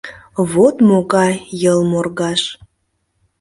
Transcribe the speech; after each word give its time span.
Вот 0.51 0.75
могай 0.87 1.33
йылморгаж! 1.61 2.41